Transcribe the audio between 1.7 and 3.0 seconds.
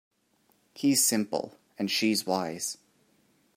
and she's wise.